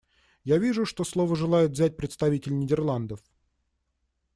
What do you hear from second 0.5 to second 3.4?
вижу, что слово желает взять представитель Нидерландов.